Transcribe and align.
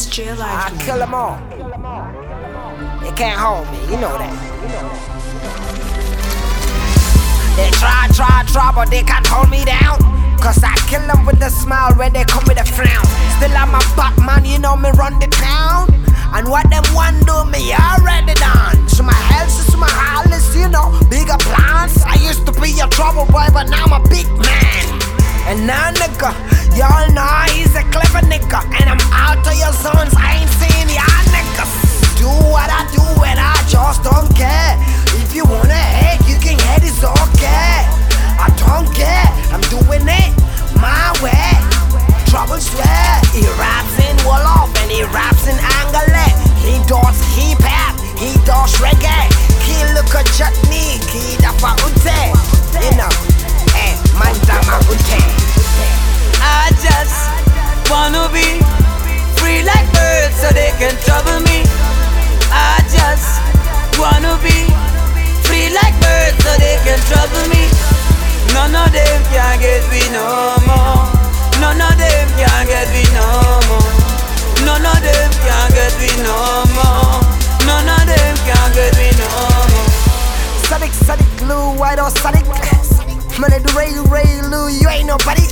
It's 0.00 0.08
J 0.08 0.32
I 0.32 0.72
kill 0.80 0.96
them 0.96 1.12
all. 1.12 1.36
They 3.04 3.12
can't 3.12 3.36
hold 3.36 3.68
me, 3.68 3.84
you 3.92 4.00
know 4.00 4.16
that. 4.16 4.32
They 7.52 7.68
try, 7.76 8.08
try, 8.16 8.40
try, 8.48 8.72
but 8.72 8.88
they 8.88 9.04
can't 9.04 9.26
hold 9.28 9.52
me 9.52 9.60
down. 9.68 10.00
Cause 10.40 10.64
I 10.64 10.72
kill 10.88 11.04
them 11.04 11.26
with 11.26 11.44
a 11.44 11.50
smile 11.50 11.92
when 12.00 12.14
they 12.14 12.24
come 12.24 12.40
with 12.48 12.56
a 12.56 12.64
frown. 12.64 13.04
Still 13.36 13.52
I'm 13.52 13.76
a 13.76 13.80
Batman, 13.92 14.48
you 14.48 14.58
know 14.58 14.74
me 14.74 14.88
run 14.96 15.20
the 15.20 15.28
town. 15.28 15.92
And 16.32 16.48
what 16.48 16.64
them 16.72 16.88
one 16.96 17.20
do 17.28 17.44
me 17.52 17.76
already 17.76 18.32
done. 18.40 18.88
So 18.88 19.04
my 19.04 19.12
health 19.12 19.52
is 19.52 19.76
my 19.76 19.84
highest, 19.84 20.56
you 20.56 20.72
know, 20.72 20.96
bigger 21.12 21.36
plans. 21.44 22.00
I 22.08 22.16
used 22.24 22.48
to 22.48 22.56
be 22.56 22.72
a 22.80 22.88
trouble 22.88 23.28
boy, 23.28 23.52
but 23.52 23.68
now 23.68 23.84
I'm 23.84 24.00
a 24.00 24.08
big 24.08 24.24
man. 24.32 24.84
And 25.44 25.66
now 25.66 25.92
nigga, 25.92 26.32
y'all 26.76 27.08
know 27.12 27.26
he's 27.52 27.74
a 27.74 27.82
clever 27.90 28.24
nigga. 28.26 28.60
And 28.80 28.86
I'm 28.90 29.02
out 29.12 29.42
of 29.42 29.54
your 29.56 29.72
zones, 29.72 30.14
I 30.16 30.42
ain't 30.42 30.52
seeing 30.58 30.90
y'all 30.90 31.24
niggas. 31.34 31.72
Do 32.18 32.30
what 32.50 32.68
I 32.68 32.84
do 32.92 33.04
and 33.24 33.38
I 33.38 33.56
just 33.68 34.02
don't 34.02 34.30
care. 34.36 34.76
If 35.20 35.34
you 35.34 35.44
wanna 35.44 35.74
hate, 35.74 36.22
you 36.28 36.36
can 36.38 36.58
hate, 36.58 36.84
it's 36.84 37.02
okay. 37.04 37.86
I 38.40 38.48
don't 38.56 38.88
care, 38.94 39.28
I'm 39.52 39.62
doing 39.68 40.06
it 40.06 40.30
my 40.80 41.12
way. 41.20 41.52
Trouble 42.26 42.60
swear, 42.60 43.10
he 43.34 43.44
raps 43.58 43.94
in 44.00 44.16
Wolof 44.24 44.70
and 44.80 44.90
he 44.90 45.02
raps 45.12 45.46
in 45.46 45.58
Angale. 45.58 46.30
He 46.62 46.78
does 46.86 47.18
hip 47.36 47.60
hop, 47.60 47.98
he 48.16 48.32
does 48.46 48.72
reggae. 48.80 49.28
He 49.66 49.76
look 49.94 50.10
a 50.14 50.22
chutney, 50.36 50.98
he 51.12 51.36
dafa 51.42 51.74
can 60.80 60.96
trouble 61.04 61.44
me. 61.44 61.60
I 62.48 62.80
just 62.88 63.36
wanna 64.00 64.40
be 64.40 64.64
free 65.44 65.68
like 65.76 65.92
birds 66.00 66.40
so 66.40 66.56
they 66.56 66.80
can 66.80 66.96
trouble 67.04 67.44
me. 67.52 67.68
None 68.56 68.72
of 68.72 68.88
them 68.88 69.20
can 69.28 69.60
get 69.60 69.84
me 69.92 70.00
no 70.08 70.24
more. 70.64 71.04
None 71.60 71.84
of 71.84 71.94
them 72.00 72.26
can 72.40 72.64
get 72.64 72.88
me 72.96 73.04
no 73.12 73.28
more. 73.68 73.92
None 74.64 74.88
of 74.88 74.96
them 75.04 75.30
can 75.44 75.68
get 75.76 75.92
me 76.00 76.08
no 76.24 76.64
more. 76.72 77.28
None 77.68 77.84
of 77.84 78.02
them 78.08 78.34
can 78.48 78.68
get 78.72 78.96
me 78.96 79.12
no 79.20 79.28
more. 79.76 79.90
Sonic, 80.64 80.92
Sonic, 81.04 81.28
Lou, 81.44 81.76
why 81.76 81.92
don't 81.94 82.08
Sonic? 82.24 82.48
Man, 83.36 83.52
the 83.52 83.60
Ray, 83.76 83.92
Ray, 84.08 84.40
Lou, 84.48 84.72
you 84.72 84.88
ain't 84.88 85.06
nobody. 85.06 85.44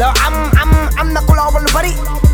Look, 0.00 0.16
I'm, 0.24 0.48
I'm, 0.56 0.72
I'm 0.96 1.12
the 1.12 1.20
global. 1.28 1.60
Thinking 1.68 2.33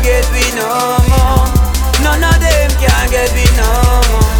can 0.00 0.24
get 0.24 0.32
me 0.32 0.44
no 0.56 0.96
more. 1.12 1.44
None 2.00 2.24
of 2.24 2.36
them 2.40 2.70
can 2.80 3.04
get 3.10 3.28
me 3.36 3.44
no 3.56 3.68
more. 4.08 4.32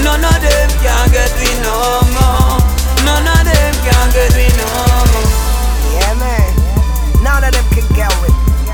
None 0.00 0.24
of 0.24 0.38
them 0.40 0.68
can 0.80 1.10
get 1.12 1.32
me 1.36 1.50
no 1.60 2.00
more. 2.16 2.56
None 3.04 3.28
of 3.28 3.44
them 3.44 3.74
can 3.84 4.08
get 4.16 4.32
me 4.32 4.48
no 4.56 4.68
more. 5.12 5.28
Yeah, 5.92 6.14
man. 6.16 6.48
None 7.22 7.44
of 7.44 7.52
them 7.52 7.66
can 7.76 7.86
get 7.92 8.12
with 8.22 8.32
me. 8.32 8.72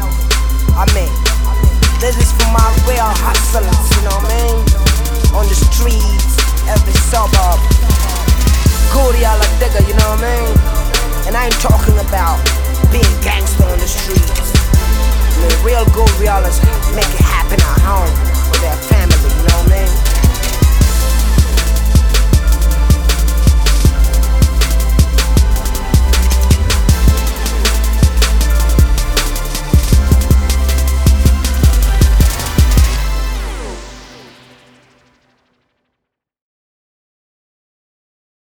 I 0.78 0.86
mean, 0.94 1.10
this 2.00 2.16
is 2.18 2.30
for 2.38 2.48
my 2.54 2.70
real 2.86 3.10
hustlers, 3.26 3.66
you 3.66 4.02
know 4.06 4.14
what 4.14 4.30
I 4.30 4.38
mean? 4.38 4.58
On 5.34 5.44
the 5.46 5.54
streets, 5.54 6.38
every 6.70 6.94
suburb. 7.10 7.58
Goody, 8.94 9.24
I 9.24 9.34
like 9.38 9.54
digger, 9.58 9.82
you 9.88 9.94
know 9.98 10.10
what 10.14 10.22
I 10.22 10.38
mean? 10.38 11.26
And 11.26 11.36
I 11.36 11.46
ain't 11.46 11.60
talking 11.60 11.98
about 11.98 12.51
We 16.22 16.28
all 16.28 16.40
just 16.40 16.62
make 16.94 17.04
it 17.04 17.20
happen. 17.20 17.41